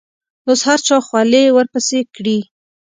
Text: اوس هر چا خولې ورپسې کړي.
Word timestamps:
اوس 0.47 0.61
هر 0.67 0.79
چا 0.87 0.95
خولې 1.07 1.43
ورپسې 1.55 1.99
کړي. 2.15 2.37